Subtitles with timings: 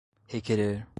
[0.31, 0.87] requerer